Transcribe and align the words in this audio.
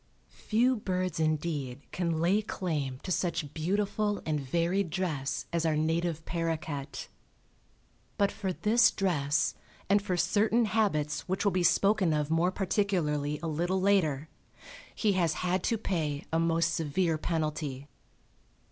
Few 0.47 0.75
birds 0.77 1.19
indeed 1.19 1.81
can 1.91 2.19
lay 2.19 2.41
claim 2.41 2.97
to 3.03 3.11
such 3.11 3.53
beautiful 3.53 4.19
and 4.25 4.39
varied 4.39 4.89
dress 4.89 5.45
as 5.53 5.63
our 5.63 5.75
native 5.75 6.25
paroquet. 6.25 7.05
But 8.17 8.31
for 8.31 8.51
this 8.51 8.89
dress 8.89 9.53
and 9.87 10.01
for 10.01 10.17
certain 10.17 10.65
habits 10.65 11.27
which 11.29 11.45
will 11.45 11.51
be 11.51 11.61
spoken 11.61 12.13
of 12.13 12.31
more 12.31 12.51
particularly 12.51 13.39
a 13.43 13.47
little 13.47 13.79
later, 13.79 14.27
he 14.95 15.13
has 15.13 15.33
had 15.45 15.61
to 15.65 15.77
pay 15.77 16.25
a 16.33 16.39
most 16.39 16.73
severe 16.73 17.19
penalty. 17.19 17.87